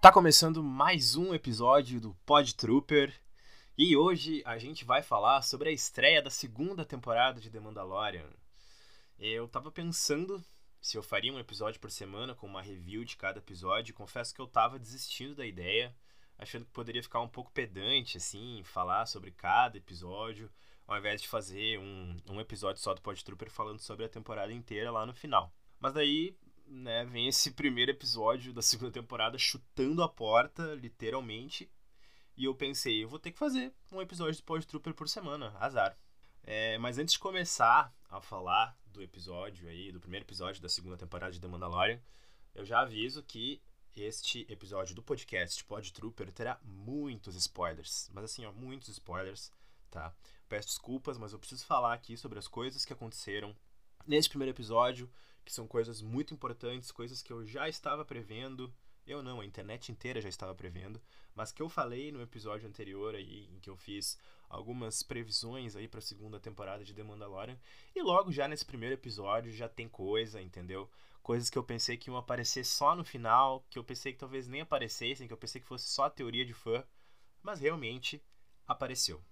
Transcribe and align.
Tá 0.00 0.12
começando 0.12 0.62
mais 0.62 1.16
um 1.16 1.34
episódio 1.34 2.00
do 2.00 2.14
Pod 2.24 2.54
Trooper 2.54 3.12
e 3.76 3.96
hoje 3.96 4.44
a 4.46 4.56
gente 4.56 4.84
vai 4.84 5.02
falar 5.02 5.42
sobre 5.42 5.70
a 5.70 5.72
estreia 5.72 6.22
da 6.22 6.30
segunda 6.30 6.84
temporada 6.84 7.40
de 7.40 7.50
The 7.50 7.58
Mandalorian. 7.58 8.30
Eu 9.18 9.48
tava 9.48 9.72
pensando 9.72 10.40
se 10.80 10.96
eu 10.96 11.02
faria 11.02 11.32
um 11.32 11.38
episódio 11.40 11.80
por 11.80 11.90
semana 11.90 12.32
com 12.32 12.46
uma 12.46 12.62
review 12.62 13.04
de 13.04 13.16
cada 13.16 13.40
episódio, 13.40 13.92
confesso 13.92 14.32
que 14.32 14.40
eu 14.40 14.46
tava 14.46 14.78
desistindo 14.78 15.34
da 15.34 15.44
ideia, 15.44 15.92
achando 16.38 16.64
que 16.64 16.70
poderia 16.70 17.02
ficar 17.02 17.20
um 17.20 17.28
pouco 17.28 17.50
pedante, 17.50 18.18
assim, 18.18 18.62
falar 18.62 19.04
sobre 19.04 19.32
cada 19.32 19.78
episódio, 19.78 20.48
ao 20.86 20.96
invés 20.96 21.20
de 21.20 21.26
fazer 21.26 21.76
um, 21.80 22.16
um 22.30 22.40
episódio 22.40 22.80
só 22.80 22.94
do 22.94 23.02
Pod 23.02 23.24
Trooper 23.24 23.50
falando 23.50 23.80
sobre 23.80 24.04
a 24.04 24.08
temporada 24.08 24.52
inteira 24.52 24.92
lá 24.92 25.04
no 25.04 25.12
final. 25.12 25.52
Mas 25.80 25.92
daí 25.92 26.38
né, 26.68 27.04
vem 27.06 27.28
esse 27.28 27.50
primeiro 27.52 27.90
episódio 27.90 28.52
da 28.52 28.62
segunda 28.62 28.92
temporada 28.92 29.38
chutando 29.38 30.02
a 30.02 30.08
porta, 30.08 30.74
literalmente. 30.74 31.70
E 32.36 32.44
eu 32.44 32.54
pensei, 32.54 33.02
eu 33.02 33.08
vou 33.08 33.18
ter 33.18 33.32
que 33.32 33.38
fazer 33.38 33.72
um 33.90 34.00
episódio 34.00 34.34
de 34.34 34.42
Pod 34.42 34.66
Trooper 34.66 34.94
por 34.94 35.08
semana, 35.08 35.56
azar. 35.58 35.98
É, 36.44 36.78
mas 36.78 36.98
antes 36.98 37.14
de 37.14 37.18
começar 37.18 37.92
a 38.08 38.20
falar 38.20 38.78
do 38.86 39.02
episódio 39.02 39.68
aí, 39.68 39.90
do 39.90 40.00
primeiro 40.00 40.24
episódio 40.24 40.62
da 40.62 40.68
segunda 40.68 40.96
temporada 40.96 41.32
de 41.32 41.40
The 41.40 41.48
Mandalorian, 41.48 42.00
eu 42.54 42.64
já 42.64 42.80
aviso 42.80 43.22
que 43.22 43.60
este 43.96 44.46
episódio 44.48 44.94
do 44.94 45.02
podcast 45.02 45.64
Pod 45.64 45.92
Trooper 45.92 46.32
terá 46.32 46.60
muitos 46.62 47.34
spoilers. 47.34 48.08
Mas 48.12 48.24
assim, 48.24 48.44
ó, 48.46 48.52
muitos 48.52 48.88
spoilers, 48.88 49.52
tá? 49.90 50.14
Peço 50.48 50.68
desculpas, 50.68 51.18
mas 51.18 51.32
eu 51.32 51.38
preciso 51.38 51.66
falar 51.66 51.92
aqui 51.92 52.16
sobre 52.16 52.38
as 52.38 52.46
coisas 52.46 52.84
que 52.84 52.92
aconteceram 52.92 53.54
nesse 54.06 54.28
primeiro 54.28 54.54
episódio, 54.54 55.10
que 55.48 55.54
são 55.54 55.66
coisas 55.66 56.02
muito 56.02 56.34
importantes, 56.34 56.92
coisas 56.92 57.22
que 57.22 57.32
eu 57.32 57.42
já 57.46 57.66
estava 57.66 58.04
prevendo. 58.04 58.70
Eu 59.06 59.22
não, 59.22 59.40
a 59.40 59.46
internet 59.46 59.90
inteira 59.90 60.20
já 60.20 60.28
estava 60.28 60.54
prevendo, 60.54 61.00
mas 61.34 61.50
que 61.50 61.62
eu 61.62 61.70
falei 61.70 62.12
no 62.12 62.20
episódio 62.20 62.68
anterior 62.68 63.14
aí, 63.14 63.48
em 63.50 63.58
que 63.58 63.70
eu 63.70 63.76
fiz 63.76 64.18
algumas 64.46 65.02
previsões 65.02 65.74
aí 65.74 65.88
para 65.88 66.00
a 66.00 66.02
segunda 66.02 66.38
temporada 66.38 66.84
de 66.84 66.92
The 66.92 67.02
Mandalorian, 67.02 67.58
e 67.96 68.02
logo 68.02 68.30
já 68.30 68.46
nesse 68.46 68.66
primeiro 68.66 68.94
episódio 68.94 69.50
já 69.50 69.70
tem 69.70 69.88
coisa, 69.88 70.42
entendeu? 70.42 70.90
Coisas 71.22 71.48
que 71.48 71.56
eu 71.56 71.64
pensei 71.64 71.96
que 71.96 72.10
iam 72.10 72.18
aparecer 72.18 72.64
só 72.64 72.94
no 72.94 73.02
final, 73.02 73.64
que 73.70 73.78
eu 73.78 73.84
pensei 73.84 74.12
que 74.12 74.18
talvez 74.18 74.46
nem 74.46 74.60
aparecessem, 74.60 75.26
que 75.26 75.32
eu 75.32 75.38
pensei 75.38 75.62
que 75.62 75.66
fosse 75.66 75.88
só 75.88 76.10
teoria 76.10 76.44
de 76.44 76.52
fã, 76.52 76.84
mas 77.42 77.58
realmente 77.58 78.22
apareceu. 78.66 79.24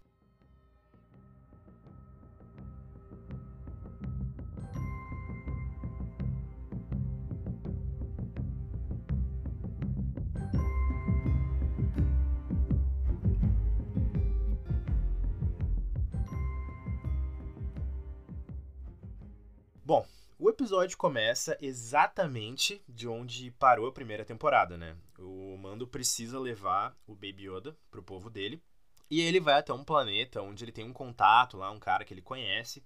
Episódio 20.56 20.96
começa 20.96 21.54
exatamente 21.60 22.82
de 22.88 23.06
onde 23.06 23.50
parou 23.52 23.86
a 23.86 23.92
primeira 23.92 24.24
temporada, 24.24 24.74
né? 24.74 24.96
O 25.18 25.54
Mando 25.58 25.86
precisa 25.86 26.40
levar 26.40 26.96
o 27.06 27.14
Baby 27.14 27.46
Yoda 27.46 27.76
pro 27.90 28.02
povo 28.02 28.30
dele. 28.30 28.62
E 29.10 29.20
ele 29.20 29.38
vai 29.38 29.58
até 29.58 29.74
um 29.74 29.84
planeta 29.84 30.40
onde 30.40 30.64
ele 30.64 30.72
tem 30.72 30.86
um 30.86 30.94
contato 30.94 31.58
lá, 31.58 31.70
um 31.70 31.78
cara 31.78 32.06
que 32.06 32.14
ele 32.14 32.22
conhece, 32.22 32.82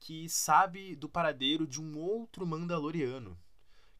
que 0.00 0.28
sabe 0.28 0.96
do 0.96 1.08
paradeiro 1.08 1.64
de 1.64 1.80
um 1.80 1.96
outro 1.96 2.44
Mandaloriano, 2.44 3.38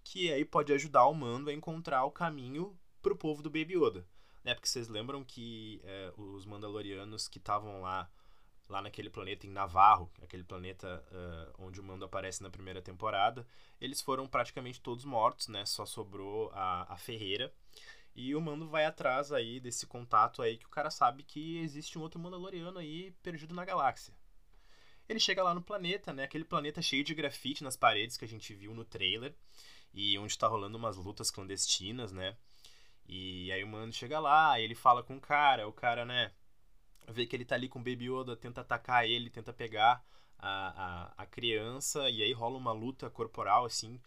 que 0.02 0.32
aí 0.32 0.44
pode 0.44 0.72
ajudar 0.72 1.06
o 1.06 1.14
Mando 1.14 1.48
a 1.48 1.54
encontrar 1.54 2.04
o 2.04 2.10
caminho 2.10 2.76
pro 3.00 3.16
povo 3.16 3.40
do 3.40 3.48
Baby 3.48 3.76
Yoda. 3.76 4.04
Né? 4.42 4.52
Porque 4.52 4.68
vocês 4.68 4.88
lembram 4.88 5.22
que 5.22 5.80
é, 5.84 6.12
os 6.16 6.44
Mandalorianos 6.44 7.28
que 7.28 7.38
estavam 7.38 7.82
lá 7.82 8.10
lá 8.68 8.80
naquele 8.80 9.10
planeta 9.10 9.46
em 9.46 9.50
Navarro, 9.50 10.10
aquele 10.22 10.44
planeta 10.44 11.04
uh, 11.10 11.64
onde 11.64 11.80
o 11.80 11.84
Mando 11.84 12.04
aparece 12.04 12.42
na 12.42 12.50
primeira 12.50 12.80
temporada, 12.80 13.46
eles 13.80 14.00
foram 14.00 14.26
praticamente 14.26 14.80
todos 14.80 15.04
mortos, 15.04 15.48
né? 15.48 15.64
Só 15.66 15.84
sobrou 15.84 16.50
a, 16.54 16.92
a 16.92 16.96
Ferreira. 16.96 17.52
E 18.14 18.34
o 18.34 18.40
Mando 18.40 18.68
vai 18.68 18.84
atrás 18.84 19.32
aí 19.32 19.58
desse 19.58 19.86
contato 19.86 20.42
aí 20.42 20.58
que 20.58 20.66
o 20.66 20.70
cara 20.70 20.90
sabe 20.90 21.22
que 21.22 21.58
existe 21.58 21.98
um 21.98 22.02
outro 22.02 22.20
Mandaloriano 22.20 22.78
aí 22.78 23.10
perdido 23.22 23.54
na 23.54 23.64
galáxia. 23.64 24.14
Ele 25.08 25.18
chega 25.18 25.42
lá 25.42 25.54
no 25.54 25.62
planeta, 25.62 26.12
né? 26.12 26.24
Aquele 26.24 26.44
planeta 26.44 26.80
cheio 26.82 27.04
de 27.04 27.14
grafite 27.14 27.64
nas 27.64 27.76
paredes 27.76 28.16
que 28.16 28.24
a 28.24 28.28
gente 28.28 28.54
viu 28.54 28.74
no 28.74 28.84
trailer 28.84 29.34
e 29.92 30.18
onde 30.18 30.38
tá 30.38 30.46
rolando 30.46 30.78
umas 30.78 30.96
lutas 30.96 31.30
clandestinas, 31.30 32.12
né? 32.12 32.36
E 33.06 33.50
aí 33.52 33.64
o 33.64 33.66
Mando 33.66 33.92
chega 33.92 34.18
lá, 34.20 34.58
ele 34.60 34.74
fala 34.74 35.02
com 35.02 35.16
o 35.16 35.20
cara, 35.20 35.66
o 35.68 35.72
cara, 35.72 36.04
né? 36.04 36.32
Vê 37.08 37.26
que 37.26 37.36
ele 37.36 37.44
tá 37.44 37.54
ali 37.54 37.68
com 37.68 37.78
o 37.78 37.82
Baby 37.82 38.10
Yoda, 38.10 38.36
tenta 38.36 38.60
atacar 38.60 39.06
ele, 39.06 39.30
tenta 39.30 39.52
pegar 39.52 40.04
a, 40.38 41.12
a, 41.18 41.22
a 41.22 41.26
criança, 41.26 42.08
e 42.10 42.22
aí 42.22 42.32
rola 42.32 42.58
uma 42.58 42.72
luta 42.72 43.08
corporal, 43.10 43.64
assim, 43.64 44.00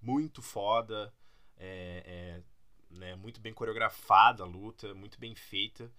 muito 0.00 0.42
foda, 0.42 1.12
é, 1.56 2.02
é, 2.06 2.42
né, 2.90 3.16
muito 3.16 3.40
bem 3.40 3.52
coreografada 3.52 4.42
a 4.42 4.46
luta, 4.46 4.94
muito 4.94 5.18
bem 5.18 5.34
feita. 5.34 5.90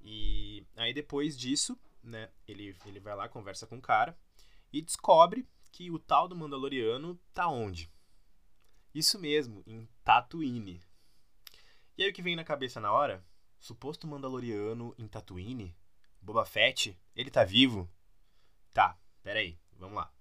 E 0.00 0.66
aí 0.76 0.92
depois 0.92 1.38
disso, 1.38 1.78
né, 2.02 2.30
ele, 2.48 2.76
ele 2.86 3.00
vai 3.00 3.14
lá, 3.14 3.28
conversa 3.28 3.66
com 3.66 3.76
o 3.76 3.82
cara, 3.82 4.18
e 4.72 4.82
descobre 4.82 5.46
que 5.70 5.90
o 5.90 5.98
tal 5.98 6.28
do 6.28 6.36
Mandaloriano 6.36 7.18
tá 7.32 7.48
onde? 7.48 7.90
Isso 8.94 9.18
mesmo, 9.18 9.62
em 9.66 9.88
Tatooine. 10.04 10.82
E 11.96 12.02
aí 12.02 12.10
o 12.10 12.12
que 12.12 12.22
vem 12.22 12.36
na 12.36 12.44
cabeça 12.44 12.80
na 12.80 12.92
hora? 12.92 13.24
Suposto 13.62 14.08
Mandaloriano 14.08 14.92
em 14.98 15.06
Tatooine? 15.06 15.72
Boba 16.20 16.44
Fett? 16.44 16.98
Ele 17.14 17.30
tá 17.30 17.44
vivo? 17.44 17.88
Tá, 18.72 18.98
peraí, 19.22 19.56
vamos 19.78 19.94
lá. 19.94 20.12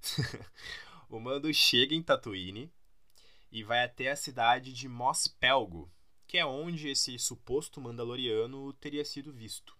o 1.10 1.18
Mando 1.18 1.52
chega 1.52 1.92
em 1.92 2.00
Tatooine 2.00 2.72
e 3.50 3.64
vai 3.64 3.82
até 3.82 4.12
a 4.12 4.16
cidade 4.16 4.72
de 4.72 4.86
Mos 4.86 5.26
Pelgo, 5.26 5.92
que 6.24 6.38
é 6.38 6.46
onde 6.46 6.88
esse 6.88 7.18
suposto 7.18 7.80
Mandaloriano 7.80 8.72
teria 8.74 9.04
sido 9.04 9.32
visto. 9.32 9.76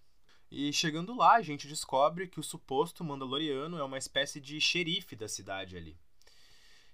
E 0.50 0.72
chegando 0.72 1.14
lá, 1.14 1.34
a 1.34 1.42
gente 1.42 1.68
descobre 1.68 2.26
que 2.26 2.40
o 2.40 2.42
suposto 2.42 3.04
Mandaloriano 3.04 3.78
é 3.78 3.84
uma 3.84 3.96
espécie 3.96 4.40
de 4.40 4.60
xerife 4.60 5.14
da 5.14 5.28
cidade 5.28 5.76
ali. 5.76 5.96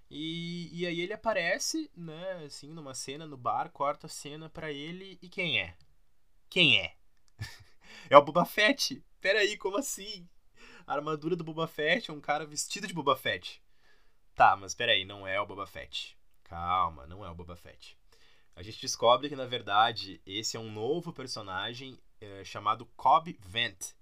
E, 0.09 0.69
e 0.71 0.87
aí 0.87 1.01
ele 1.01 1.13
aparece, 1.13 1.89
né, 1.95 2.43
assim, 2.45 2.69
numa 2.73 2.95
cena 2.95 3.27
no 3.27 3.37
bar, 3.37 3.69
corta 3.71 4.07
a 4.07 4.09
cena 4.09 4.49
pra 4.49 4.71
ele 4.71 5.19
e 5.21 5.29
quem 5.29 5.59
é? 5.59 5.77
Quem 6.49 6.79
é? 6.79 6.95
é 8.09 8.17
o 8.17 8.23
Boba 8.23 8.43
Fett. 8.45 9.03
Peraí, 9.21 9.55
como 9.57 9.77
assim? 9.77 10.27
A 10.87 10.95
armadura 10.95 11.35
do 11.35 11.43
Boba 11.43 11.67
Fett 11.67 12.09
é 12.09 12.13
um 12.13 12.21
cara 12.21 12.45
vestido 12.45 12.87
de 12.87 12.93
Boba 12.93 13.15
Fett. 13.15 13.61
Tá, 14.33 14.55
mas 14.55 14.73
peraí, 14.73 15.05
não 15.05 15.27
é 15.27 15.39
o 15.39 15.45
Boba 15.45 15.67
Fett. 15.67 16.17
Calma, 16.43 17.05
não 17.05 17.23
é 17.23 17.29
o 17.29 17.35
Boba 17.35 17.55
Fett. 17.55 17.95
A 18.55 18.63
gente 18.63 18.81
descobre 18.81 19.29
que, 19.29 19.35
na 19.35 19.45
verdade, 19.45 20.19
esse 20.25 20.57
é 20.57 20.59
um 20.59 20.71
novo 20.71 21.13
personagem 21.13 21.99
é, 22.19 22.43
chamado 22.43 22.85
Cobb 22.97 23.37
Vent, 23.41 23.93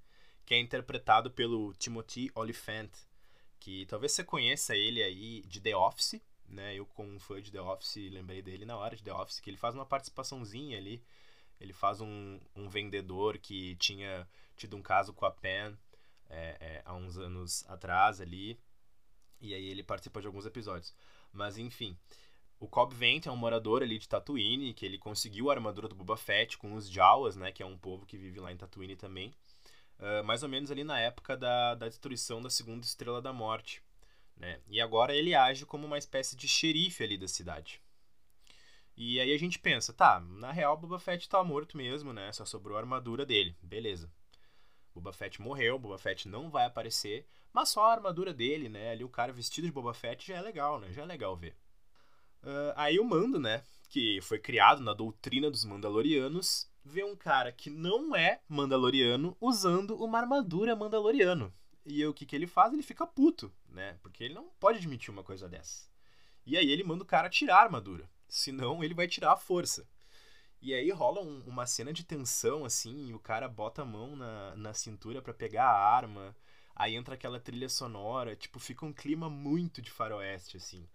que 0.46 0.54
é 0.54 0.60
interpretado 0.60 1.30
pelo 1.30 1.74
Timothy 1.74 2.32
Olyphant, 2.34 2.90
que 3.60 3.86
talvez 3.86 4.12
você 4.12 4.24
conheça 4.24 4.76
ele 4.76 5.02
aí 5.04 5.42
de 5.42 5.60
The 5.62 5.76
Office, 5.76 6.22
né? 6.48 6.76
Eu, 6.76 6.86
como 6.86 7.12
um 7.12 7.20
fã 7.20 7.42
de 7.42 7.52
The 7.52 7.62
Office, 7.62 8.12
lembrei 8.12 8.42
dele 8.42 8.66
na 8.66 8.78
hora 8.78 8.96
de 8.96 9.04
The 9.04 9.14
Office, 9.14 9.40
que 9.40 9.50
ele 9.50 9.58
faz 9.58 9.76
uma 9.76 9.86
participaçãozinha 9.86 10.78
ali. 10.78 11.04
Ele 11.60 11.74
faz 11.74 12.02
um, 12.02 12.40
um 12.56 12.70
vendedor 12.70 13.38
que 13.38 13.76
tinha 13.76 14.28
tido 14.56 14.78
um 14.78 14.82
caso 14.82 15.14
com 15.14 15.26
a 15.26 15.32
Pen 15.32 15.78
é, 16.30 16.58
é, 16.60 16.82
há 16.86 16.94
uns 16.94 17.18
anos 17.18 17.66
atrás 17.68 18.22
ali. 18.22 18.60
E 19.42 19.54
aí 19.54 19.68
ele 19.68 19.84
participa 19.84 20.22
de 20.22 20.28
alguns 20.28 20.46
episódios. 20.46 20.94
Mas 21.32 21.58
enfim, 21.58 21.98
o 22.60 22.68
Cobb 22.68 22.94
Vent 22.94 23.28
é 23.28 23.32
um 23.32 23.36
morador 23.36 23.84
ali 23.84 24.00
de 24.00 24.08
Tatooine, 24.08 24.74
que 24.74 24.86
ele 24.86 24.98
conseguiu 24.98 25.50
a 25.50 25.54
armadura 25.54 25.88
do 25.88 25.96
Boba 25.96 26.18
Fett 26.18 26.58
com 26.58 26.74
os 26.74 26.90
Jawas, 26.90 27.36
né? 27.36 27.52
Que 27.52 27.62
é 27.62 27.66
um 27.66 27.78
povo 27.78 28.06
que 28.06 28.18
vive 28.18 28.40
lá 28.40 28.52
em 28.52 28.58
Tatooine 28.58 28.96
também. 28.96 29.34
Uh, 30.00 30.24
mais 30.24 30.44
ou 30.44 30.50
menos 30.50 30.70
ali 30.70 30.84
na 30.84 31.00
época 31.00 31.36
da, 31.36 31.76
da 31.76 31.88
destruição 31.88 32.42
da 32.42 32.50
segunda 32.50 32.86
Estrela 32.86 33.22
da 33.22 33.34
Morte. 33.34 33.82
Né? 34.36 34.60
E 34.68 34.80
agora 34.80 35.16
ele 35.16 35.34
age 35.34 35.66
como 35.66 35.88
uma 35.88 35.98
espécie 35.98 36.36
de 36.36 36.48
xerife 36.48 37.04
ali 37.04 37.18
da 37.18 37.28
cidade. 37.28 37.82
E 38.96 39.20
aí 39.20 39.32
a 39.32 39.38
gente 39.38 39.60
pensa, 39.60 39.94
tá, 39.94 40.20
na 40.20 40.52
real 40.52 40.76
Boba 40.76 41.00
Fett 41.00 41.30
tá 41.30 41.44
morto 41.44 41.78
mesmo, 41.78 42.12
né? 42.12 42.32
Só 42.32 42.46
sobrou 42.46 42.78
a 42.78 42.80
armadura 42.80 43.26
dele. 43.26 43.56
Beleza. 43.62 44.12
Boba 44.94 45.14
Fett 45.14 45.40
morreu, 45.40 45.78
Boba 45.78 46.00
Fett 46.00 46.28
não 46.28 46.50
vai 46.50 46.66
aparecer, 46.66 47.28
mas 47.54 47.70
só 47.70 47.86
a 47.86 47.92
armadura 47.92 48.34
dele, 48.34 48.68
né? 48.68 48.92
Ali 48.92 49.04
o 49.04 49.10
cara 49.10 49.32
vestido 49.32 49.66
de 49.66 49.72
Boba 49.72 49.94
Fett 49.94 50.28
já 50.28 50.38
é 50.38 50.42
legal, 50.42 50.80
né? 50.80 50.92
Já 50.92 51.04
é 51.04 51.06
legal 51.06 51.38
ver. 51.38 51.56
Uh, 52.42 52.74
aí 52.76 53.00
o 53.00 53.06
Mando, 53.06 53.40
né? 53.40 53.64
Que 53.90 54.20
foi 54.22 54.40
criado 54.40 54.82
na 54.82 54.94
doutrina 54.94 55.52
dos 55.52 55.64
Mandalorianos, 55.64 56.68
vê 56.88 57.04
um 57.04 57.16
cara 57.16 57.52
que 57.52 57.70
não 57.70 58.16
é 58.16 58.40
Mandaloriano 58.48 59.36
usando 59.42 59.96
uma 60.02 60.18
armadura 60.18 60.76
Mandaloriano. 60.76 61.54
E 61.86 62.06
o 62.06 62.14
que, 62.14 62.26
que 62.26 62.36
ele 62.36 62.48
faz? 62.48 62.74
Ele 62.74 62.82
fica 62.82 63.06
puto, 63.06 63.52
né? 63.70 63.98
Porque 64.02 64.24
ele 64.24 64.34
não 64.34 64.50
pode 64.60 64.80
admitir 64.80 65.12
uma 65.12 65.24
coisa 65.24 65.48
dessa. 65.48 65.88
E 66.46 66.58
aí 66.58 66.70
ele 66.70 66.84
manda 66.84 67.04
o 67.04 67.08
cara 67.08 67.30
tirar 67.30 67.58
a 67.58 67.64
armadura. 67.64 68.10
Senão 68.28 68.84
ele 68.84 68.94
vai 68.94 69.08
tirar 69.08 69.34
a 69.34 69.38
força. 69.38 69.88
E 70.62 70.74
aí 70.74 70.90
rola 70.92 71.22
um, 71.22 71.44
uma 71.46 71.66
cena 71.66 71.94
de 71.94 72.04
tensão, 72.04 72.66
assim, 72.66 73.10
e 73.10 73.14
o 73.14 73.20
cara 73.20 73.48
bota 73.48 73.84
a 73.84 73.86
mão 73.86 74.16
na, 74.16 74.56
na 74.56 74.74
cintura 74.74 75.22
para 75.22 75.34
pegar 75.34 75.66
a 75.66 75.96
arma. 75.96 76.36
Aí 76.76 76.96
entra 76.96 77.16
aquela 77.16 77.40
trilha 77.40 77.70
sonora, 77.70 78.36
tipo, 78.36 78.60
fica 78.60 78.86
um 78.86 78.94
clima 78.94 79.30
muito 79.30 79.82
de 79.82 79.92
faroeste, 79.92 80.58
assim. 80.58 80.88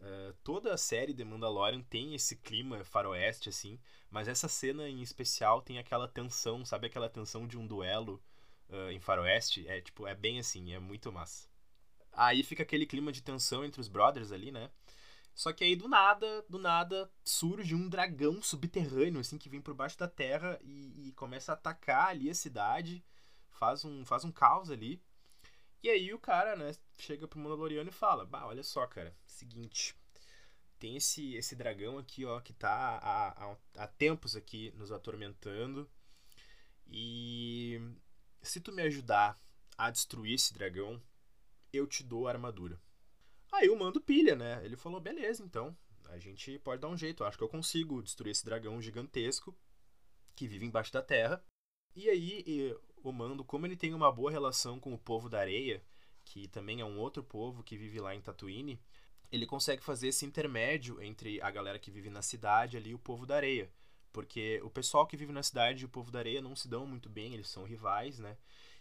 Uh, 0.00 0.32
toda 0.44 0.74
a 0.74 0.76
série 0.76 1.14
The 1.14 1.24
Mandalorian 1.24 1.82
tem 1.82 2.14
esse 2.14 2.36
clima 2.36 2.84
faroeste, 2.84 3.48
assim, 3.48 3.78
mas 4.10 4.28
essa 4.28 4.46
cena 4.46 4.88
em 4.88 5.00
especial 5.00 5.62
tem 5.62 5.78
aquela 5.78 6.06
tensão, 6.06 6.64
sabe 6.64 6.86
aquela 6.86 7.08
tensão 7.08 7.46
de 7.46 7.58
um 7.58 7.66
duelo 7.66 8.22
uh, 8.68 8.90
em 8.90 9.00
faroeste? 9.00 9.66
É, 9.66 9.80
tipo, 9.80 10.06
é 10.06 10.14
bem 10.14 10.38
assim, 10.38 10.72
é 10.72 10.78
muito 10.78 11.10
massa. 11.10 11.48
Aí 12.12 12.42
fica 12.42 12.62
aquele 12.62 12.86
clima 12.86 13.10
de 13.10 13.22
tensão 13.22 13.64
entre 13.64 13.80
os 13.80 13.88
brothers 13.88 14.32
ali, 14.32 14.50
né? 14.52 14.70
Só 15.34 15.52
que 15.52 15.62
aí 15.64 15.76
do 15.76 15.86
nada, 15.86 16.44
do 16.48 16.58
nada, 16.58 17.10
surge 17.22 17.74
um 17.74 17.88
dragão 17.90 18.40
subterrâneo, 18.40 19.20
assim, 19.20 19.36
que 19.36 19.50
vem 19.50 19.60
por 19.60 19.74
baixo 19.74 19.98
da 19.98 20.08
terra 20.08 20.58
e, 20.62 21.08
e 21.08 21.12
começa 21.12 21.52
a 21.52 21.54
atacar 21.54 22.08
ali 22.08 22.30
a 22.30 22.34
cidade, 22.34 23.04
faz 23.50 23.84
um, 23.84 24.04
faz 24.04 24.24
um 24.24 24.32
caos 24.32 24.70
ali. 24.70 25.02
E 25.82 25.90
aí 25.90 26.12
o 26.14 26.18
cara, 26.18 26.56
né, 26.56 26.74
chega 26.96 27.28
pro 27.28 27.38
Mandaloriano 27.38 27.88
e 27.88 27.92
fala: 27.92 28.24
Bah, 28.24 28.46
olha 28.46 28.62
só, 28.62 28.86
cara, 28.86 29.14
seguinte. 29.26 29.94
Tem 30.78 30.96
esse, 30.96 31.34
esse 31.34 31.56
dragão 31.56 31.98
aqui, 31.98 32.24
ó, 32.24 32.40
que 32.40 32.52
tá 32.52 32.70
há, 32.70 33.28
há, 33.28 33.56
há 33.76 33.86
tempos 33.86 34.36
aqui 34.36 34.72
nos 34.76 34.92
atormentando. 34.92 35.88
E 36.86 37.80
se 38.42 38.60
tu 38.60 38.72
me 38.72 38.82
ajudar 38.82 39.40
a 39.76 39.90
destruir 39.90 40.34
esse 40.34 40.52
dragão, 40.52 41.02
eu 41.72 41.86
te 41.86 42.02
dou 42.02 42.28
a 42.28 42.30
armadura. 42.30 42.80
Aí 43.52 43.68
o 43.68 43.78
mando 43.78 44.00
pilha, 44.00 44.36
né? 44.36 44.64
Ele 44.64 44.76
falou: 44.76 45.00
beleza, 45.00 45.42
então. 45.42 45.76
A 46.08 46.18
gente 46.18 46.58
pode 46.60 46.80
dar 46.80 46.88
um 46.88 46.96
jeito. 46.96 47.22
Eu 47.22 47.26
acho 47.26 47.36
que 47.36 47.44
eu 47.44 47.48
consigo 47.48 48.02
destruir 48.02 48.30
esse 48.30 48.44
dragão 48.44 48.80
gigantesco 48.80 49.56
que 50.34 50.46
vive 50.46 50.66
embaixo 50.66 50.92
da 50.92 51.02
terra. 51.02 51.42
E 51.94 52.08
aí, 52.08 52.76
o 53.02 53.10
Mando, 53.10 53.44
como 53.44 53.66
ele 53.66 53.76
tem 53.76 53.94
uma 53.94 54.12
boa 54.12 54.30
relação 54.30 54.78
com 54.78 54.92
o 54.92 54.98
povo 54.98 55.28
da 55.28 55.40
areia, 55.40 55.82
que 56.26 56.48
também 56.48 56.80
é 56.80 56.84
um 56.84 56.98
outro 56.98 57.22
povo 57.22 57.62
que 57.62 57.78
vive 57.78 58.00
lá 58.00 58.14
em 58.14 58.20
Tatooine, 58.20 58.78
ele 59.30 59.46
consegue 59.46 59.82
fazer 59.82 60.08
esse 60.08 60.26
intermédio 60.26 61.00
entre 61.00 61.40
a 61.40 61.50
galera 61.50 61.78
que 61.78 61.90
vive 61.90 62.10
na 62.10 62.20
cidade 62.20 62.76
ali 62.76 62.90
e 62.90 62.94
o 62.94 62.98
povo 62.98 63.24
da 63.24 63.36
areia. 63.36 63.70
Porque 64.12 64.60
o 64.62 64.70
pessoal 64.70 65.06
que 65.06 65.16
vive 65.16 65.32
na 65.32 65.42
cidade 65.42 65.82
e 65.82 65.86
o 65.86 65.88
povo 65.88 66.10
da 66.10 66.18
areia 66.18 66.42
não 66.42 66.56
se 66.56 66.68
dão 66.68 66.86
muito 66.86 67.08
bem, 67.08 67.32
eles 67.32 67.48
são 67.48 67.64
rivais, 67.64 68.18
né? 68.18 68.36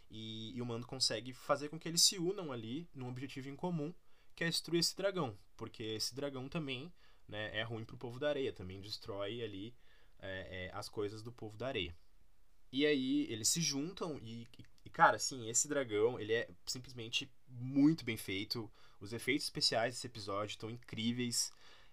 E, 0.10 0.56
e 0.56 0.62
o 0.62 0.66
Mando 0.66 0.88
consegue 0.88 1.34
fazer 1.34 1.70
com 1.70 1.80
que 1.80 1.88
eles 1.88 2.02
se 2.02 2.18
unam 2.18 2.52
ali 2.52 2.90
num 2.94 3.10
objetivo 3.10 3.50
em 3.50 3.56
comum, 3.56 3.94
que 4.36 4.44
é 4.44 4.50
destruir 4.50 4.80
esse 4.80 4.96
dragão. 4.96 5.38
Porque 5.56 5.84
esse 5.84 6.16
dragão 6.16 6.50
também 6.50 6.92
né, 7.28 7.56
é 7.58 7.64
ruim 7.64 7.86
pro 7.86 7.98
povo 7.98 8.20
da 8.20 8.30
areia, 8.30 8.54
também 8.54 8.82
destrói 8.82 9.42
ali 9.42 9.76
é, 10.20 10.68
é, 10.68 10.72
as 10.74 10.90
coisas 10.90 11.22
do 11.22 11.32
povo 11.32 11.58
da 11.58 11.68
areia. 11.68 11.96
E 12.72 12.86
aí 12.86 13.28
eles 13.30 13.50
se 13.50 13.62
juntam 13.62 14.20
e, 14.22 14.48
e, 14.84 14.90
cara, 14.90 15.18
assim, 15.18 15.50
esse 15.50 15.68
dragão, 15.68 16.20
ele 16.20 16.34
é 16.34 16.50
simplesmente 16.66 17.30
muito 17.48 18.06
bem 18.06 18.18
feito. 18.18 18.70
Os 19.00 19.14
efeitos 19.14 19.46
especiais 19.46 19.94
desse 19.94 20.08
episódio 20.08 20.54
estão 20.54 20.70
incríveis. 20.70 21.52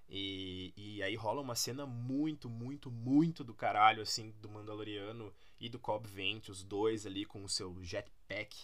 E, 0.09 0.73
e 0.77 1.03
aí 1.03 1.15
rola 1.15 1.41
uma 1.41 1.55
cena 1.55 1.87
muito, 1.87 2.49
muito, 2.49 2.91
muito 2.91 3.43
do 3.43 3.55
caralho, 3.55 4.03
assim, 4.03 4.35
do 4.43 4.49
Mandaloriano 4.49 5.33
e 5.59 5.69
do 5.69 5.79
Cobb 5.79 6.07
Vent, 6.07 6.49
os 6.49 6.63
dois 6.63 7.07
ali 7.07 7.25
com 7.25 7.43
o 7.43 7.49
seu 7.49 7.75
jetpack. 7.83 8.55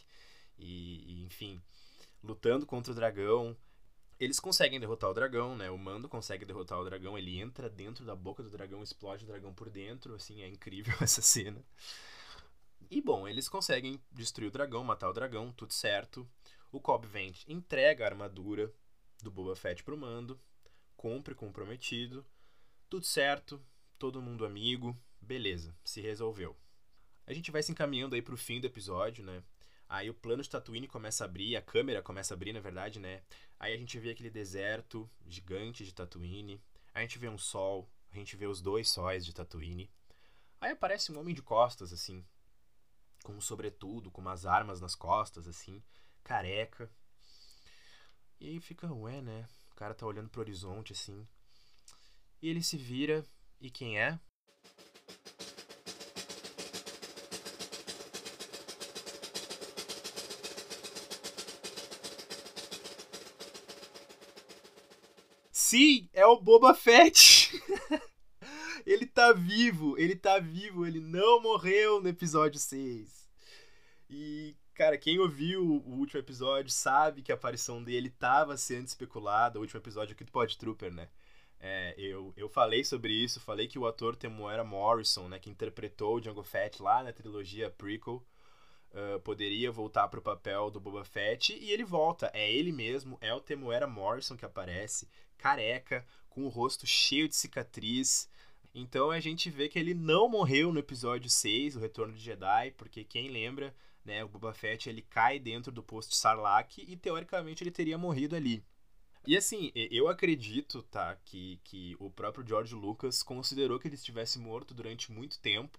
E, 0.58 1.04
e 1.06 1.24
enfim, 1.24 1.60
lutando 2.22 2.66
contra 2.66 2.92
o 2.92 2.94
dragão. 2.94 3.56
Eles 4.20 4.40
conseguem 4.40 4.80
derrotar 4.80 5.08
o 5.08 5.14
dragão, 5.14 5.56
né? 5.56 5.70
O 5.70 5.78
Mando 5.78 6.08
consegue 6.08 6.44
derrotar 6.44 6.78
o 6.80 6.84
dragão, 6.84 7.16
ele 7.16 7.38
entra 7.38 7.70
dentro 7.70 8.04
da 8.04 8.16
boca 8.16 8.42
do 8.42 8.50
dragão, 8.50 8.82
explode 8.82 9.24
o 9.24 9.28
dragão 9.28 9.54
por 9.54 9.70
dentro, 9.70 10.14
assim, 10.16 10.42
é 10.42 10.48
incrível 10.48 10.94
essa 11.00 11.22
cena. 11.22 11.64
E 12.90 13.00
bom, 13.00 13.28
eles 13.28 13.48
conseguem 13.48 14.00
destruir 14.10 14.48
o 14.48 14.50
dragão, 14.50 14.82
matar 14.82 15.08
o 15.08 15.12
dragão, 15.12 15.52
tudo 15.52 15.72
certo. 15.72 16.28
O 16.70 16.80
Cobb 16.80 17.06
Vent 17.06 17.44
entrega 17.48 18.04
a 18.04 18.08
armadura 18.08 18.72
do 19.22 19.30
Boba 19.30 19.56
Fett 19.56 19.82
pro 19.82 19.96
Mando, 19.96 20.38
cumpre 20.96 21.34
comprometido, 21.34 22.26
tudo 22.90 23.06
certo, 23.06 23.64
todo 23.98 24.20
mundo 24.20 24.44
amigo, 24.44 24.96
beleza, 25.20 25.74
se 25.82 26.00
resolveu. 26.00 26.56
A 27.26 27.32
gente 27.32 27.50
vai 27.50 27.62
se 27.62 27.72
encaminhando 27.72 28.14
aí 28.14 28.22
pro 28.22 28.36
fim 28.36 28.60
do 28.60 28.66
episódio, 28.66 29.24
né? 29.24 29.42
Aí 29.88 30.10
o 30.10 30.14
plano 30.14 30.42
de 30.42 30.50
Tatooine 30.50 30.86
começa 30.86 31.24
a 31.24 31.26
abrir, 31.26 31.56
a 31.56 31.62
câmera 31.62 32.02
começa 32.02 32.34
a 32.34 32.36
abrir, 32.36 32.52
na 32.52 32.60
verdade, 32.60 33.00
né? 33.00 33.22
Aí 33.58 33.72
a 33.72 33.76
gente 33.76 33.98
vê 33.98 34.10
aquele 34.10 34.28
deserto 34.30 35.08
gigante 35.26 35.84
de 35.84 35.94
Tatooine. 35.94 36.62
A 36.92 37.00
gente 37.00 37.18
vê 37.18 37.28
um 37.28 37.38
sol, 37.38 37.90
a 38.12 38.16
gente 38.16 38.36
vê 38.36 38.46
os 38.46 38.60
dois 38.60 38.90
sóis 38.90 39.24
de 39.24 39.32
Tatooine. 39.32 39.90
Aí 40.60 40.72
aparece 40.72 41.10
um 41.10 41.18
homem 41.18 41.34
de 41.34 41.40
costas, 41.40 41.92
assim, 41.92 42.22
com 43.24 43.32
um 43.32 43.40
sobretudo, 43.40 44.10
com 44.10 44.20
umas 44.20 44.44
armas 44.44 44.80
nas 44.80 44.94
costas, 44.94 45.48
assim, 45.48 45.82
careca. 46.24 46.90
E 48.40 48.48
aí 48.48 48.60
fica, 48.60 48.92
ué, 48.92 49.20
né? 49.20 49.48
O 49.72 49.74
cara 49.74 49.94
tá 49.94 50.06
olhando 50.06 50.28
pro 50.28 50.40
horizonte, 50.40 50.92
assim. 50.92 51.26
E 52.40 52.48
ele 52.48 52.62
se 52.62 52.76
vira, 52.76 53.24
e 53.60 53.70
quem 53.70 53.98
é? 53.98 54.18
Sim, 65.50 66.08
é 66.14 66.24
o 66.24 66.40
Boba 66.40 66.72
Fett. 66.72 67.50
ele 68.86 69.04
tá 69.04 69.34
vivo, 69.34 69.98
ele 69.98 70.16
tá 70.16 70.38
vivo, 70.38 70.86
ele 70.86 70.98
não 70.98 71.42
morreu 71.42 72.00
no 72.00 72.08
episódio 72.08 72.58
6. 72.58 73.28
E, 74.08 74.56
cara, 74.78 74.96
quem 74.96 75.18
ouviu 75.18 75.82
o 75.84 75.98
último 75.98 76.20
episódio 76.20 76.70
sabe 76.70 77.20
que 77.20 77.32
a 77.32 77.34
aparição 77.34 77.82
dele 77.82 78.08
tava 78.08 78.56
sendo 78.56 78.86
especulada, 78.86 79.58
o 79.58 79.62
último 79.62 79.80
episódio 79.80 80.12
aqui 80.12 80.22
do 80.22 80.30
Pod 80.30 80.56
Trooper, 80.56 80.92
né? 80.92 81.08
É, 81.58 81.96
eu, 81.98 82.32
eu 82.36 82.48
falei 82.48 82.84
sobre 82.84 83.12
isso, 83.12 83.40
falei 83.40 83.66
que 83.66 83.76
o 83.76 83.88
ator 83.88 84.14
Temuera 84.14 84.62
Morrison, 84.62 85.26
né, 85.28 85.40
que 85.40 85.50
interpretou 85.50 86.14
o 86.14 86.20
Django 86.20 86.44
Fett 86.44 86.80
lá 86.80 87.02
na 87.02 87.12
trilogia 87.12 87.68
prequel, 87.68 88.24
uh, 88.92 89.18
poderia 89.24 89.72
voltar 89.72 90.06
pro 90.06 90.22
papel 90.22 90.70
do 90.70 90.78
Boba 90.78 91.04
Fett, 91.04 91.52
e 91.52 91.72
ele 91.72 91.82
volta. 91.82 92.30
É 92.32 92.48
ele 92.48 92.70
mesmo, 92.70 93.18
é 93.20 93.34
o 93.34 93.40
Temuera 93.40 93.88
Morrison 93.88 94.36
que 94.36 94.44
aparece, 94.44 95.08
careca, 95.36 96.06
com 96.30 96.44
o 96.44 96.48
rosto 96.48 96.86
cheio 96.86 97.28
de 97.28 97.34
cicatriz. 97.34 98.30
Então 98.72 99.10
a 99.10 99.18
gente 99.18 99.50
vê 99.50 99.68
que 99.68 99.76
ele 99.76 99.92
não 99.92 100.28
morreu 100.28 100.72
no 100.72 100.78
episódio 100.78 101.28
6, 101.28 101.74
o 101.74 101.80
Retorno 101.80 102.14
de 102.14 102.20
Jedi, 102.20 102.70
porque 102.76 103.02
quem 103.02 103.28
lembra, 103.28 103.74
né, 104.08 104.24
o 104.24 104.28
Boba 104.28 104.52
Fett 104.54 104.88
ele 104.88 105.02
cai 105.02 105.38
dentro 105.38 105.70
do 105.70 105.82
posto 105.82 106.10
de 106.10 106.16
Sarlacc 106.16 106.78
e 106.78 106.96
teoricamente 106.96 107.62
ele 107.62 107.70
teria 107.70 107.98
morrido 107.98 108.34
ali. 108.34 108.64
E 109.26 109.36
assim, 109.36 109.70
eu 109.74 110.08
acredito, 110.08 110.82
tá, 110.84 111.14
que, 111.24 111.60
que 111.62 111.94
o 112.00 112.10
próprio 112.10 112.46
George 112.46 112.74
Lucas 112.74 113.22
considerou 113.22 113.78
que 113.78 113.86
ele 113.86 113.94
estivesse 113.94 114.38
morto 114.38 114.72
durante 114.72 115.12
muito 115.12 115.38
tempo. 115.38 115.78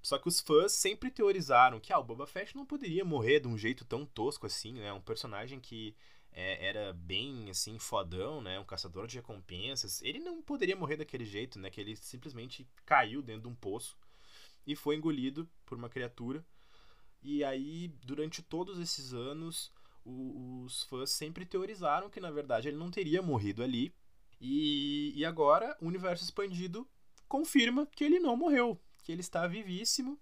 Só 0.00 0.18
que 0.18 0.28
os 0.28 0.38
fãs 0.38 0.72
sempre 0.72 1.10
teorizaram 1.10 1.80
que 1.80 1.92
ah, 1.92 1.98
o 1.98 2.04
Boba 2.04 2.26
Fett 2.26 2.54
não 2.54 2.64
poderia 2.64 3.04
morrer 3.04 3.40
de 3.40 3.48
um 3.48 3.58
jeito 3.58 3.84
tão 3.84 4.06
tosco 4.06 4.46
assim, 4.46 4.74
né? 4.74 4.92
Um 4.92 5.00
personagem 5.00 5.58
que 5.58 5.96
é, 6.30 6.66
era 6.68 6.92
bem 6.92 7.48
assim 7.48 7.78
fodão, 7.78 8.40
né, 8.40 8.58
um 8.58 8.64
caçador 8.64 9.06
de 9.06 9.16
recompensas, 9.16 10.02
ele 10.02 10.18
não 10.18 10.42
poderia 10.42 10.76
morrer 10.76 10.96
daquele 10.96 11.24
jeito, 11.24 11.58
né, 11.58 11.70
que 11.70 11.80
ele 11.80 11.96
simplesmente 11.96 12.68
caiu 12.84 13.22
dentro 13.22 13.42
de 13.42 13.48
um 13.48 13.54
poço 13.54 13.96
e 14.66 14.74
foi 14.74 14.96
engolido 14.96 15.48
por 15.64 15.78
uma 15.78 15.88
criatura. 15.88 16.44
E 17.24 17.42
aí, 17.42 17.88
durante 18.04 18.42
todos 18.42 18.78
esses 18.78 19.14
anos, 19.14 19.72
o, 20.04 20.62
os 20.64 20.82
fãs 20.84 21.10
sempre 21.10 21.46
teorizaram 21.46 22.10
que 22.10 22.20
na 22.20 22.30
verdade 22.30 22.68
ele 22.68 22.76
não 22.76 22.90
teria 22.90 23.22
morrido 23.22 23.62
ali. 23.62 23.94
E, 24.38 25.12
e 25.16 25.24
agora 25.24 25.74
o 25.80 25.86
universo 25.86 26.22
expandido 26.22 26.86
confirma 27.26 27.86
que 27.86 28.04
ele 28.04 28.20
não 28.20 28.36
morreu, 28.36 28.78
que 29.02 29.10
ele 29.10 29.22
está 29.22 29.46
vivíssimo 29.46 30.20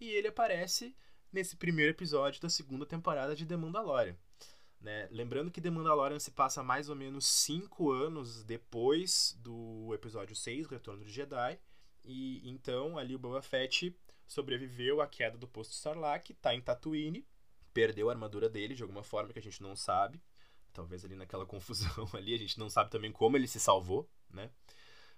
e 0.00 0.08
ele 0.08 0.26
aparece 0.26 0.96
nesse 1.32 1.56
primeiro 1.56 1.92
episódio 1.92 2.42
da 2.42 2.48
segunda 2.48 2.84
temporada 2.84 3.36
de 3.36 3.46
The 3.46 3.56
Mandalorian. 3.56 4.16
Né? 4.80 5.06
Lembrando 5.12 5.50
que 5.50 5.60
The 5.60 5.70
Mandalorian 5.70 6.18
se 6.18 6.32
passa 6.32 6.64
mais 6.64 6.88
ou 6.88 6.96
menos 6.96 7.26
5 7.26 7.92
anos 7.92 8.42
depois 8.42 9.38
do 9.40 9.94
episódio 9.94 10.34
6, 10.34 10.66
Retorno 10.66 11.04
do 11.04 11.10
Jedi. 11.10 11.60
E 12.04 12.40
então 12.48 12.98
ali 12.98 13.14
o 13.14 13.18
Boba 13.18 13.42
Fett 13.42 13.94
sobreviveu 14.30 15.00
à 15.00 15.08
queda 15.08 15.36
do 15.36 15.48
posto 15.48 15.74
Sarlacc, 15.74 16.32
tá 16.40 16.54
em 16.54 16.60
Tatooine, 16.60 17.26
perdeu 17.74 18.08
a 18.08 18.12
armadura 18.12 18.48
dele 18.48 18.76
de 18.76 18.82
alguma 18.82 19.02
forma 19.02 19.32
que 19.32 19.40
a 19.40 19.42
gente 19.42 19.60
não 19.60 19.74
sabe. 19.74 20.22
Talvez 20.72 21.04
ali 21.04 21.16
naquela 21.16 21.44
confusão 21.46 22.08
ali, 22.14 22.32
a 22.32 22.38
gente 22.38 22.56
não 22.56 22.70
sabe 22.70 22.90
também 22.90 23.10
como 23.10 23.36
ele 23.36 23.48
se 23.48 23.58
salvou, 23.58 24.08
né? 24.30 24.48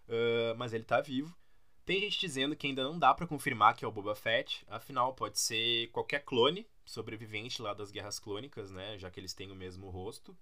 Uh, 0.08 0.56
mas 0.56 0.72
ele 0.72 0.84
tá 0.84 1.02
vivo. 1.02 1.36
Tem 1.84 2.00
gente 2.00 2.18
dizendo 2.20 2.56
que 2.56 2.66
ainda 2.66 2.82
não 2.82 2.98
dá 2.98 3.12
para 3.12 3.26
confirmar 3.26 3.76
que 3.76 3.84
é 3.84 3.88
o 3.88 3.92
Boba 3.92 4.14
Fett, 4.14 4.64
afinal 4.66 5.12
pode 5.12 5.38
ser 5.38 5.88
qualquer 5.88 6.24
clone 6.24 6.66
sobrevivente 6.86 7.60
lá 7.60 7.74
das 7.74 7.90
guerras 7.90 8.18
clônicas, 8.18 8.70
né? 8.70 8.96
Já 8.98 9.10
que 9.10 9.20
eles 9.20 9.34
têm 9.34 9.50
o 9.50 9.54
mesmo 9.54 9.90
rosto. 9.90 10.34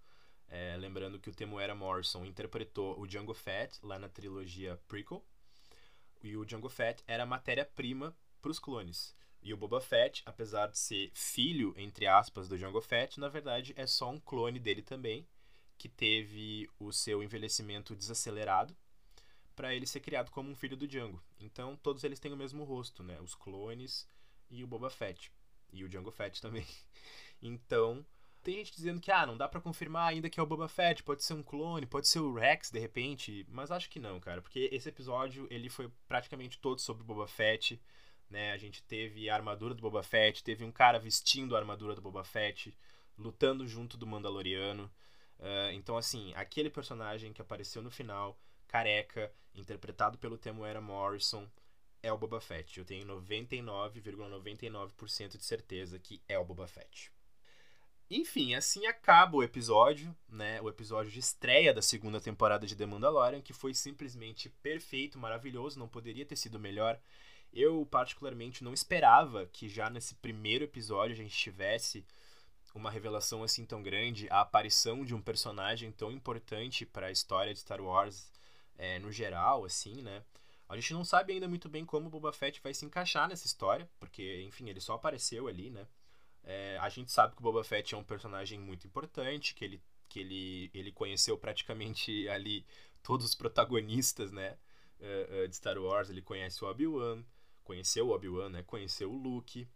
É, 0.47 0.77
lembrando 0.77 1.19
que 1.19 1.29
o 1.29 1.35
Temuera 1.35 1.75
Morrison 1.75 2.25
interpretou 2.25 3.01
o 3.01 3.07
Django 3.07 3.35
Fett 3.35 3.85
lá 3.85 3.99
na 3.99 4.09
trilogia 4.09 4.81
prequel. 4.87 5.25
e 6.23 6.37
o 6.37 6.49
Jango 6.49 6.69
Fett 6.69 7.03
era 7.07 7.27
matéria-prima 7.27 8.15
para 8.41 8.51
os 8.51 8.59
clones. 8.59 9.15
E 9.43 9.55
o 9.55 9.57
Boba 9.57 9.81
Fett, 9.81 10.23
apesar 10.27 10.67
de 10.69 10.79
ser 10.79 11.11
filho, 11.15 11.75
entre 11.77 12.07
aspas, 12.07 12.49
do 12.49 12.59
Jango 12.59 12.81
Fett, 12.81 13.19
na 13.19 13.29
verdade 13.29 13.73
é 13.77 13.87
só 13.87 14.11
um 14.11 14.21
clone 14.21 14.59
dele 14.59 14.83
também, 14.83 15.27
que 15.79 15.89
teve 15.89 16.69
o 16.79 16.93
seu 16.93 17.23
envelhecimento 17.23 17.97
desacelerado 17.97 18.77
para 19.57 19.75
ele 19.75 19.87
ser 19.87 20.01
criado 20.01 20.31
como 20.31 20.51
um 20.51 20.55
filho 20.55 20.77
do 20.77 20.87
Django. 20.87 21.23
Então 21.39 21.77
todos 21.77 22.05
eles 22.05 22.21
têm 22.21 22.33
o 22.33 22.37
mesmo 22.37 22.65
rosto, 22.65 23.03
né? 23.03 23.19
Os 23.21 23.35
clones 23.35 24.07
e 24.51 24.63
o 24.63 24.67
Boba 24.67 24.91
Fett 24.91 25.33
e 25.73 25.85
o 25.85 25.89
Django 25.89 26.11
Fett 26.11 26.41
também. 26.43 26.67
Então 27.41 28.05
tem 28.43 28.57
gente 28.57 28.73
dizendo 28.73 29.01
que 29.01 29.11
ah, 29.11 29.27
não 29.27 29.37
dá 29.37 29.49
para 29.49 29.61
confirmar 29.61 30.11
ainda 30.11 30.29
que 30.31 30.41
é 30.41 30.43
o 30.43 30.47
Boba 30.47 30.69
Fett, 30.69 31.03
pode 31.03 31.23
ser 31.25 31.35
um 31.35 31.43
clone, 31.43 31.87
pode 31.87 32.09
ser 32.09 32.21
o 32.21 32.35
Rex 32.35 32.71
de 32.71 32.79
repente, 32.79 33.47
mas 33.49 33.71
acho 33.71 33.89
que 33.89 33.99
não, 34.01 34.21
cara, 34.21 34.41
porque 34.41 34.69
esse 34.73 34.89
episódio 34.89 35.47
ele 35.51 35.69
foi 35.69 35.91
praticamente 36.07 36.59
todo 36.59 36.81
sobre 36.81 37.03
o 37.03 37.07
Boba 37.07 37.27
Fett, 37.27 37.81
né? 38.31 38.53
A 38.53 38.57
gente 38.57 38.83
teve 38.85 39.29
a 39.29 39.35
armadura 39.35 39.75
do 39.75 39.83
Boba 39.83 40.03
Fett, 40.03 40.43
teve 40.43 40.65
um 40.65 40.73
cara 40.73 40.99
vestindo 40.99 41.55
a 41.55 41.59
armadura 41.59 41.95
do 41.95 42.01
Boba 42.01 42.25
Fett, 42.25 42.75
lutando 43.19 43.67
junto 43.67 43.97
do 43.97 44.07
Mandaloriano. 44.07 44.91
Uh, 45.39 45.73
então, 45.73 45.97
assim, 45.97 46.33
aquele 46.35 46.71
personagem 46.71 47.33
que 47.33 47.43
apareceu 47.43 47.83
no 47.83 47.91
final, 47.91 48.39
careca, 48.69 49.33
interpretado 49.55 50.17
pelo 50.17 50.39
Temuera 50.39 50.81
Morrison, 50.81 51.47
é 52.03 52.13
o 52.13 52.19
Boba 52.19 52.41
Fett. 52.41 52.79
Eu 52.79 52.85
tenho 52.85 53.07
99,99% 53.07 54.31
,99 54.31 55.37
de 55.37 55.45
certeza 55.45 55.99
que 55.99 56.23
é 56.29 56.39
o 56.39 56.45
Boba 56.45 56.67
Fett. 56.67 57.13
Enfim, 58.11 58.55
assim 58.55 58.87
acaba 58.87 59.37
o 59.37 59.43
episódio, 59.43 60.15
né? 60.29 60.61
O 60.61 60.69
episódio 60.69 61.13
de 61.13 61.21
estreia 61.21 61.73
da 61.73 61.81
segunda 61.81 62.21
temporada 62.21 62.67
de 62.67 62.75
The 62.75 62.85
Mandalorian, 62.85 63.41
que 63.41 63.53
foi 63.53 63.73
simplesmente 63.73 64.49
perfeito, 64.49 65.17
maravilhoso, 65.17 65.79
não 65.79 65.87
poderia 65.87 66.27
ter 66.27 66.35
sido 66.35 66.59
melhor. 66.59 66.99
Eu, 67.53 67.87
particularmente, 67.91 68.63
não 68.63 68.73
esperava 68.73 69.47
que 69.47 69.69
já 69.69 69.91
nesse 69.91 70.15
primeiro 70.15 70.65
episódio 70.65 71.15
a 71.15 71.17
gente 71.17 71.37
tivesse 71.37 72.05
uma 72.75 72.91
revelação 72.91 73.43
assim 73.43 73.67
tão 73.67 73.83
grande, 73.83 74.29
a 74.31 74.41
aparição 74.41 75.05
de 75.05 75.15
um 75.15 75.21
personagem 75.21 75.91
tão 75.91 76.13
importante 76.13 76.87
para 76.87 77.09
a 77.09 77.11
história 77.11 77.53
de 77.53 77.61
Star 77.61 77.81
Wars 77.81 78.33
é, 78.79 78.99
no 78.99 79.11
geral, 79.11 79.65
assim, 79.65 80.03
né? 80.03 80.23
A 80.69 80.77
gente 80.77 80.95
não 80.95 81.05
sabe 81.05 81.33
ainda 81.33 81.49
muito 81.49 81.69
bem 81.69 81.85
como 81.85 82.07
o 82.07 82.11
Boba 82.11 82.33
Fett 82.33 82.61
vai 82.63 82.73
se 82.73 82.85
encaixar 82.85 83.29
nessa 83.29 83.45
história, 83.45 83.91
porque, 83.99 84.43
enfim, 84.43 84.69
ele 84.69 84.81
só 84.81 84.95
apareceu 84.95 85.49
ali, 85.49 85.69
né? 85.69 85.87
É, 86.45 86.79
a 86.81 86.89
gente 86.89 87.11
sabe 87.11 87.35
que 87.35 87.41
o 87.41 87.43
Boba 87.43 87.65
Fett 87.65 87.95
é 87.95 87.99
um 87.99 88.05
personagem 88.05 88.59
muito 88.59 88.87
importante, 88.87 89.53
que 89.53 89.65
ele, 89.65 89.83
que 90.09 90.21
ele, 90.21 90.71
ele 90.73 90.93
conheceu 90.93 91.37
praticamente 91.37 92.29
ali 92.29 92.65
todos 93.03 93.27
os 93.27 93.35
protagonistas, 93.35 94.31
né? 94.31 94.57
Uh, 95.01 95.45
uh, 95.45 95.49
de 95.49 95.57
Star 95.57 95.79
Wars. 95.79 96.09
Ele 96.09 96.23
conhece 96.23 96.65
o 96.65 96.69
Obi-Wan, 96.69 97.25
conheceu 97.71 98.09
o 98.09 98.11
Obi-Wan, 98.11 98.49
né? 98.49 98.63
Conheceu 98.65 99.13
o 99.13 99.17
Luke, 99.17 99.69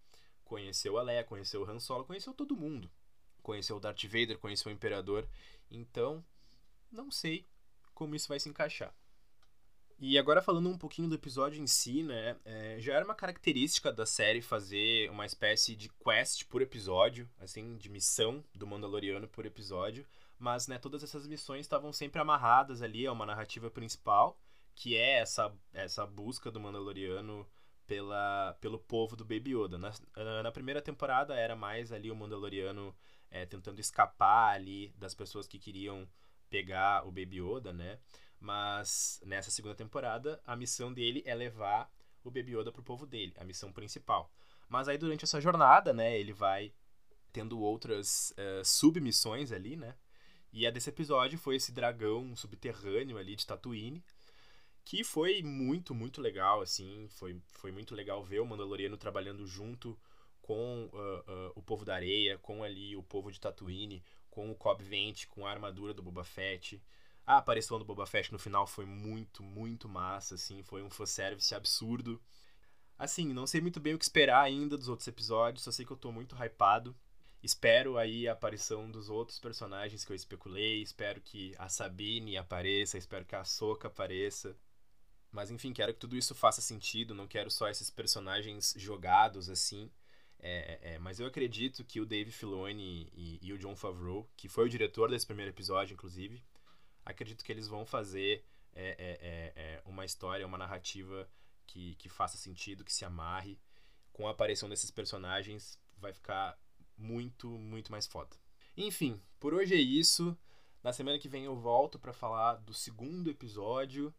conheceu 0.45 0.99
a 0.99 1.03
Leia, 1.03 1.23
conheceu 1.23 1.63
o 1.63 1.71
Han 1.71 1.79
Solo, 1.79 2.05
conheceu 2.05 2.35
todo 2.35 2.57
mundo. 2.57 2.91
Conheceu 3.41 3.77
o 3.77 3.81
Darth 3.81 4.03
Vader, 4.03 4.37
conheceu 4.37 4.73
o 4.73 4.75
Imperador. 4.75 5.29
Então, 5.71 6.25
não 6.91 7.09
sei 7.09 7.47
como 7.95 8.17
isso 8.17 8.27
vai 8.27 8.41
se 8.41 8.49
encaixar. 8.49 8.93
E 9.97 10.19
agora 10.19 10.43
falando 10.43 10.69
um 10.69 10.77
pouquinho 10.77 11.09
do 11.09 11.15
episódio 11.15 11.63
em 11.63 11.69
si, 11.69 12.03
né? 12.03 12.37
É, 12.45 12.81
já 12.81 12.95
era 12.95 13.05
uma 13.05 13.15
característica 13.15 13.93
da 13.93 14.05
série 14.05 14.43
fazer 14.43 15.09
uma 15.09 15.25
espécie 15.25 15.77
de 15.77 15.89
quest 15.89 16.47
por 16.47 16.61
episódio, 16.61 17.31
assim, 17.39 17.77
de 17.77 17.89
missão 17.89 18.43
do 18.53 18.67
Mandaloriano 18.67 19.29
por 19.29 19.47
episódio. 19.47 20.05
Mas, 20.37 20.67
né, 20.67 20.79
todas 20.79 21.05
essas 21.05 21.29
missões 21.29 21.61
estavam 21.61 21.93
sempre 21.93 22.21
amarradas 22.21 22.83
ali 22.83 23.07
a 23.07 23.13
uma 23.13 23.25
narrativa 23.25 23.71
principal, 23.71 24.37
que 24.75 24.97
é 24.97 25.21
essa, 25.21 25.55
essa 25.73 26.05
busca 26.05 26.51
do 26.51 26.59
Mandaloriano 26.59 27.47
pela, 27.87 28.57
pelo 28.61 28.79
povo 28.79 29.17
do 29.17 29.25
Baby 29.25 29.55
Yoda. 29.55 29.79
Na, 29.79 29.93
na 30.43 30.53
primeira 30.53 30.81
temporada 30.81 31.35
era 31.35 31.55
mais 31.55 31.93
ali 31.93 32.11
o 32.11 32.17
Mandaloriano 32.17 32.95
é, 33.31 33.45
tentando 33.45 33.81
escapar 33.81 34.55
ali 34.55 34.95
das 34.97 35.15
pessoas 35.15 35.47
que 35.47 35.59
queriam 35.59 36.09
pegar 36.49 37.07
o 37.07 37.11
Baby 37.11 37.41
Yoda, 37.41 37.73
né? 37.73 37.99
Mas 38.39 39.21
nessa 39.25 39.51
segunda 39.51 39.75
temporada, 39.75 40.41
a 40.45 40.55
missão 40.55 40.93
dele 40.93 41.23
é 41.27 41.35
levar 41.35 41.91
o 42.23 42.31
Baby 42.31 42.57
Yoda 42.57 42.73
pro 42.73 42.83
povo 42.83 43.07
dele, 43.07 43.35
a 43.39 43.45
missão 43.45 43.73
principal. 43.73 44.31
Mas 44.69 44.89
aí 44.89 44.99
durante 44.99 45.25
essa 45.25 45.41
jornada, 45.41 45.93
né, 45.93 46.19
ele 46.19 46.33
vai 46.33 46.73
tendo 47.33 47.59
outras 47.59 48.33
uh, 48.33 48.65
submissões 48.65 49.51
ali, 49.51 49.77
né? 49.77 49.95
E 50.53 50.67
a 50.67 50.71
desse 50.71 50.89
episódio 50.89 51.37
foi 51.37 51.57
esse 51.57 51.73
dragão 51.73 52.37
subterrâneo 52.37 53.19
ali 53.19 53.35
de 53.35 53.45
Tatooine, 53.45 54.05
que 54.85 55.03
foi 55.03 55.43
muito, 55.43 55.95
muito 55.95 56.21
legal, 56.21 56.61
assim, 56.61 57.09
foi, 57.11 57.41
foi 57.53 57.73
muito 57.73 57.95
legal 57.95 58.23
ver 58.23 58.41
o 58.41 58.47
Mandaloriano 58.47 58.97
trabalhando 58.97 59.47
junto 59.47 59.99
com 60.43 60.91
uh, 60.93 61.49
uh, 61.49 61.53
o 61.55 61.63
povo 61.63 61.85
da 61.85 61.95
areia, 61.95 62.39
com 62.39 62.63
ali 62.63 62.95
o 62.95 63.03
povo 63.03 63.33
de 63.33 63.41
Tatooine, 63.41 64.05
com 64.29 64.51
o 64.51 64.55
Cobb 64.55 64.83
Vente, 64.85 65.27
com 65.27 65.47
a 65.47 65.51
armadura 65.51 65.95
do 65.95 66.03
Boba 66.03 66.23
Fett. 66.23 66.83
A 67.27 67.39
aparição 67.39 67.79
do 67.79 67.85
Boba 67.85 68.05
Fett 68.05 68.31
no 68.31 68.39
final 68.39 68.67
foi 68.67 68.85
muito, 68.85 69.43
muito 69.43 69.89
massa, 69.89 70.35
assim, 70.35 70.63
foi 70.63 70.83
um 70.83 70.91
fanservice 70.91 71.55
absurdo. 71.55 72.21
Assim, 72.99 73.33
não 73.33 73.47
sei 73.47 73.63
muito 73.63 73.81
bem 73.81 73.95
o 73.95 73.99
que 73.99 74.05
esperar 74.05 74.43
ainda 74.43 74.77
dos 74.77 74.89
outros 74.89 75.09
episódios, 75.09 75.65
só 75.65 75.73
sei 75.73 75.87
que 75.87 75.93
eu 75.93 75.97
tô 75.97 76.13
muito 76.13 76.37
hypado. 76.37 76.95
Espero 77.43 77.97
aí 77.97 78.29
a 78.29 78.33
aparição 78.33 78.91
dos 78.91 79.09
outros 79.09 79.39
personagens 79.39 80.05
que 80.05 80.13
eu 80.13 80.17
especulei, 80.17 80.83
espero 80.83 81.21
que 81.23 81.55
a 81.59 81.69
Sabine 81.69 82.37
apareça, 82.37 82.99
espero 82.99 83.25
que 83.25 83.35
a 83.35 83.45
Soka 83.45 83.89
apareça. 83.89 84.55
Mas 85.35 85.51
enfim, 85.51 85.73
quero 85.73 85.93
que 85.93 85.99
tudo 85.99 86.17
isso 86.17 86.33
faça 86.33 86.61
sentido, 86.61 87.13
não 87.13 87.27
quero 87.27 87.51
só 87.51 87.69
esses 87.69 87.91
personagens 87.91 88.73
jogados 88.79 89.51
assim. 89.51 89.91
É, 90.39 90.79
é, 90.81 90.95
é 90.95 90.99
mas 91.01 91.19
eu 91.19 91.27
acredito 91.27 91.85
que 91.85 92.01
o 92.01 92.07
Dave 92.07 92.31
Filoni 92.31 93.11
e, 93.13 93.41
e, 93.43 93.53
o 93.53 93.59
John 93.59 93.75
Favreau, 93.75 94.31
que 94.37 94.49
foi 94.49 94.67
o 94.67 94.69
diretor 94.69 95.11
desse 95.11 95.27
primeiro 95.27 95.51
episódio, 95.51 95.95
inclusive, 95.95 96.41
acredito 97.05 97.45
que 97.45 97.51
eles 97.51 97.67
vão 97.67 97.85
fazer 97.85 98.45
é, 98.73 98.95
é, 98.97 99.53
é, 99.57 99.83
uma 99.85 100.05
história, 100.05 100.47
uma 100.47 100.57
narrativa 100.57 101.29
que, 101.67 101.97
que 101.97 102.09
faça 102.09 102.37
sentido, 102.37 102.85
que 102.85 102.93
se 102.93 103.05
amarre. 103.05 103.59
Com 104.13 104.29
a 104.29 104.31
aparição 104.31 104.69
desses 104.69 104.93
personagens, 104.93 105.77
vai 105.99 106.13
ficar 106.13 106.57
muito, 106.97 107.49
muito 107.49 107.91
mais 107.91 108.07
foda. 108.07 108.37
Enfim, 108.77 109.21
por 109.41 109.53
hoje 109.53 109.75
é 109.75 109.81
isso. 109.81 110.39
Na 110.81 110.93
semana 110.93 111.19
que 111.19 111.29
vem 111.29 111.47
eu 111.47 111.57
volto 111.57 111.99
para 111.99 112.13
falar 112.13 112.55
do 112.59 112.73
segundo 112.73 113.29
episódio, 113.29 114.15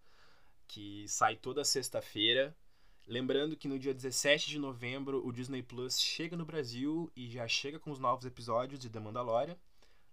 que 0.68 1.08
sai 1.08 1.36
toda 1.36 1.64
sexta-feira. 1.64 2.56
Lembrando 3.08 3.56
que 3.56 3.68
no 3.68 3.78
dia 3.78 3.94
17 3.94 4.50
de 4.50 4.60
novembro 4.60 5.26
o 5.26 5.32
Disney 5.32 5.62
Plus 5.62 6.00
chega 6.00 6.36
no 6.36 6.46
Brasil 6.46 7.12
e 7.16 7.30
já 7.30 7.48
chega 7.48 7.80
com 7.80 7.92
os 7.92 8.00
novos 8.00 8.26
episódios 8.26 8.80
de 8.80 8.90
The 8.90 9.00
Mandalorian. 9.00 9.58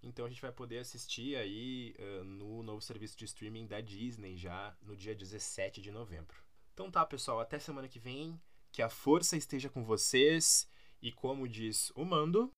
Então 0.03 0.27
a 0.27 0.29
gente 0.29 0.43
vai 0.43 0.53
poder 0.53 0.79
assistir 0.79 1.37
aí 1.37 1.95
uh, 1.99 2.25
no 2.25 2.63
novo 2.63 2.81
serviço 2.81 3.17
de 3.17 3.25
streaming 3.25 3.67
da 3.67 3.81
Disney 3.81 4.37
já 4.37 4.77
no 4.83 4.97
dia 4.97 5.15
17 5.15 5.81
de 5.81 5.91
novembro. 5.91 6.37
Então 6.75 6.91
tá, 6.91 7.07
pessoal, 7.07 7.41
até 7.41 7.59
semana 7.59 7.89
que 7.89 7.99
vem. 7.99 8.39
Que 8.71 8.83
a 8.83 8.89
força 8.89 9.37
esteja 9.37 9.69
com 9.69 9.85
vocês 9.85 10.69
e 11.01 11.13
como 11.13 11.49
diz 11.49 11.91
o 11.95 12.05
mando, 12.05 12.53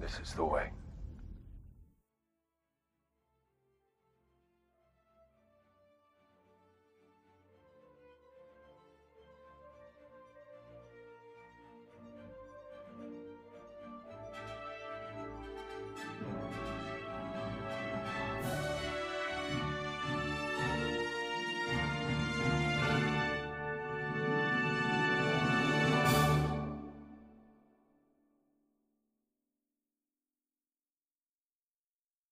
This 0.00 0.20
is 0.20 0.32
the 0.32 0.42
way. 0.42 0.87